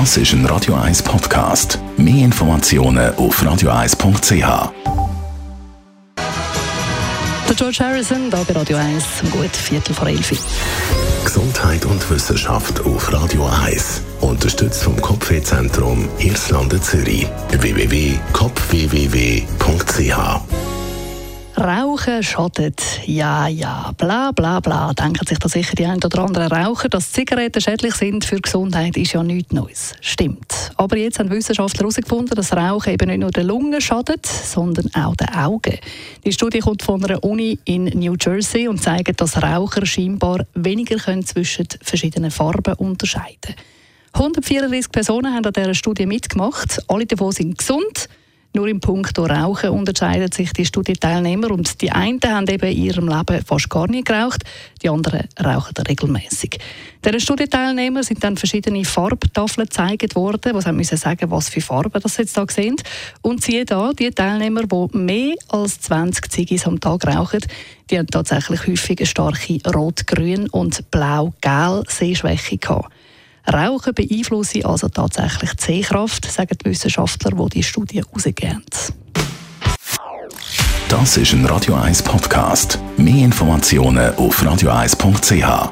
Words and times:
Das 0.00 0.10
ist 0.16 0.32
ein 0.32 0.44
Radio 0.46 0.74
1 0.74 1.04
Podcast. 1.04 1.78
Mehr 1.96 2.24
Informationen 2.24 3.14
auf 3.16 3.40
radio1.ch. 3.40 4.40
Der 4.40 4.72
George 7.54 7.76
Harrison, 7.78 8.28
da 8.28 8.42
bei 8.42 8.54
Radio 8.54 8.76
1, 8.76 9.04
um 9.22 9.30
gut 9.30 9.54
Viertel 9.54 9.94
vor 9.94 10.08
elf. 10.08 10.32
Gesundheit 11.24 11.84
und 11.84 12.10
Wissenschaft 12.10 12.80
auf 12.84 13.12
Radio 13.12 13.46
1. 13.66 14.02
Unterstützt 14.20 14.82
vom 14.82 15.00
Kopfwehzentrum 15.00 16.08
Irlande 16.18 16.80
Zürich. 16.80 17.28
www.kopfwww.ch 17.52 19.44
Rauchen 21.64 22.22
schadet. 22.22 22.82
Ja, 23.06 23.48
ja, 23.48 23.90
bla, 23.96 24.32
bla, 24.32 24.60
bla. 24.60 24.92
Denken 24.92 25.26
sich 25.26 25.38
da 25.38 25.48
sicher 25.48 25.74
die 25.74 25.86
einen 25.86 26.02
oder 26.04 26.18
anderen 26.22 26.48
Raucher, 26.52 26.90
dass 26.90 27.10
Zigaretten 27.10 27.62
schädlich 27.62 27.94
sind 27.94 28.22
für 28.24 28.36
die 28.36 28.42
Gesundheit, 28.42 28.98
ist 28.98 29.14
ja 29.14 29.22
nichts 29.22 29.50
Neues. 29.50 29.94
Stimmt. 30.02 30.52
Aber 30.76 30.98
jetzt 30.98 31.18
haben 31.18 31.30
Wissenschaftler 31.30 31.80
herausgefunden, 31.84 32.36
dass 32.36 32.52
Rauchen 32.52 32.92
eben 32.92 33.08
nicht 33.08 33.20
nur 33.20 33.30
den 33.30 33.46
Lungen 33.46 33.80
schadet, 33.80 34.26
sondern 34.26 34.90
auch 34.94 35.16
den 35.16 35.30
Augen. 35.30 35.78
Die 36.26 36.32
Studie 36.32 36.58
kommt 36.58 36.82
von 36.82 37.02
einer 37.02 37.24
Uni 37.24 37.58
in 37.64 37.84
New 37.86 38.16
Jersey 38.20 38.68
und 38.68 38.82
zeigt, 38.82 39.18
dass 39.22 39.42
Raucher 39.42 39.86
scheinbar 39.86 40.44
weniger 40.52 40.96
können 40.96 41.24
zwischen 41.24 41.66
verschiedenen 41.80 42.30
Farben 42.30 42.74
unterscheiden 42.74 43.38
können. 43.42 43.58
134 44.34 44.92
Personen 44.92 45.32
haben 45.34 45.46
an 45.46 45.52
dieser 45.54 45.72
Studie 45.74 46.04
mitgemacht. 46.06 46.80
Alle 46.88 47.06
davon 47.06 47.32
sind 47.32 47.56
gesund. 47.56 48.08
Nur 48.56 48.68
im 48.68 48.78
Punkt 48.78 49.18
Rauchen 49.18 49.70
unterscheiden 49.70 50.30
sich 50.30 50.52
die 50.52 50.64
Studienteilnehmer 50.64 51.50
und 51.50 51.80
die 51.82 51.90
einen 51.90 52.20
haben 52.24 52.46
eben 52.48 52.70
in 52.70 52.84
ihrem 52.84 53.08
Leben 53.08 53.44
fast 53.44 53.68
gar 53.68 53.88
nicht 53.88 54.06
geraucht, 54.06 54.44
die 54.80 54.88
anderen 54.88 55.28
rauchen 55.44 55.74
regelmäßig. 55.88 56.60
Den 57.04 57.18
Studienteilnehmern 57.18 58.04
sind 58.04 58.22
dann 58.22 58.36
verschiedene 58.36 58.84
Farbtafeln 58.84 59.66
gezeigt 59.66 60.14
worden, 60.14 60.52
die 60.62 60.72
müssen 60.72 60.96
sagen, 60.96 61.32
was 61.32 61.48
für 61.48 61.62
Farben 61.62 62.00
das 62.00 62.16
jetzt 62.16 62.36
da 62.36 62.44
sind. 62.48 62.84
Und 63.22 63.42
siehe 63.42 63.64
da, 63.64 63.90
die 63.92 64.10
Teilnehmer, 64.12 64.62
die 64.62 64.96
mehr 64.96 65.34
als 65.48 65.80
20 65.80 66.30
Ziggis 66.30 66.64
am 66.68 66.78
Tag 66.78 67.04
rauchen, 67.08 67.40
die 67.90 67.98
haben 67.98 68.06
tatsächlich 68.06 68.68
häufig 68.68 69.00
eine 69.00 69.06
starke 69.08 69.58
Rot-Grün- 69.68 70.48
und 70.50 70.92
Blau-Gel-Sehschwäche 70.92 72.58
gehabt. 72.58 72.93
Rauchen 73.52 73.92
beeinflusse 73.94 74.64
also 74.64 74.88
tatsächlich 74.88 75.52
die 75.56 75.64
Sehkraft, 75.64 76.30
sagen 76.30 76.56
die 76.64 76.70
Wissenschaftler, 76.70 77.30
die 77.32 77.50
diese 77.50 77.68
Studie 77.68 77.98
herausgeben. 78.02 78.64
Das 80.88 81.16
ist 81.16 81.32
ein 81.32 81.44
Radio 81.46 81.74
1 81.74 82.02
Podcast. 82.02 82.78
Mehr 82.96 83.24
Informationen 83.24 84.14
auf 84.16 84.40
radio1.ch. 84.42 85.70